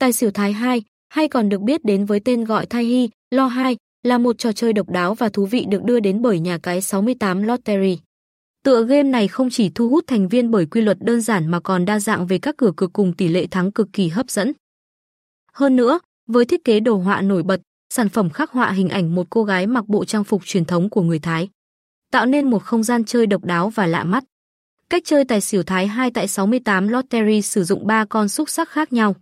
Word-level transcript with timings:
Tài 0.00 0.12
xỉu 0.12 0.30
Thái 0.30 0.52
2, 0.52 0.82
hay 1.08 1.28
còn 1.28 1.48
được 1.48 1.60
biết 1.60 1.84
đến 1.84 2.04
với 2.04 2.20
tên 2.20 2.44
gọi 2.44 2.66
Thai 2.66 2.84
Hi, 2.84 3.08
Lo 3.30 3.46
2, 3.46 3.76
là 4.02 4.18
một 4.18 4.38
trò 4.38 4.52
chơi 4.52 4.72
độc 4.72 4.90
đáo 4.90 5.14
và 5.14 5.28
thú 5.28 5.46
vị 5.46 5.66
được 5.68 5.84
đưa 5.84 6.00
đến 6.00 6.22
bởi 6.22 6.40
nhà 6.40 6.58
cái 6.58 6.82
68 6.82 7.42
Lottery. 7.42 7.98
Tựa 8.64 8.84
game 8.84 9.02
này 9.02 9.28
không 9.28 9.50
chỉ 9.50 9.70
thu 9.74 9.88
hút 9.88 10.04
thành 10.06 10.28
viên 10.28 10.50
bởi 10.50 10.66
quy 10.66 10.80
luật 10.80 10.96
đơn 11.00 11.20
giản 11.20 11.50
mà 11.50 11.60
còn 11.60 11.84
đa 11.84 12.00
dạng 12.00 12.26
về 12.26 12.38
các 12.38 12.56
cửa 12.56 12.72
cực 12.76 12.92
cùng 12.92 13.12
tỷ 13.12 13.28
lệ 13.28 13.46
thắng 13.46 13.72
cực 13.72 13.88
kỳ 13.92 14.08
hấp 14.08 14.30
dẫn. 14.30 14.52
Hơn 15.52 15.76
nữa, 15.76 16.00
với 16.26 16.44
thiết 16.44 16.64
kế 16.64 16.80
đồ 16.80 16.96
họa 16.96 17.20
nổi 17.20 17.42
bật, 17.42 17.60
sản 17.94 18.08
phẩm 18.08 18.30
khắc 18.30 18.50
họa 18.50 18.70
hình 18.70 18.88
ảnh 18.88 19.14
một 19.14 19.26
cô 19.30 19.44
gái 19.44 19.66
mặc 19.66 19.88
bộ 19.88 20.04
trang 20.04 20.24
phục 20.24 20.42
truyền 20.44 20.64
thống 20.64 20.90
của 20.90 21.02
người 21.02 21.18
Thái, 21.18 21.48
tạo 22.12 22.26
nên 22.26 22.50
một 22.50 22.62
không 22.62 22.82
gian 22.82 23.04
chơi 23.04 23.26
độc 23.26 23.44
đáo 23.44 23.70
và 23.70 23.86
lạ 23.86 24.04
mắt. 24.04 24.24
Cách 24.90 25.02
chơi 25.06 25.24
tài 25.24 25.40
xỉu 25.40 25.62
Thái 25.62 25.86
2 25.86 26.10
tại 26.10 26.28
68 26.28 26.88
Lottery 26.88 27.42
sử 27.42 27.64
dụng 27.64 27.86
3 27.86 28.04
con 28.04 28.28
xúc 28.28 28.50
sắc 28.50 28.68
khác 28.68 28.92
nhau. 28.92 29.14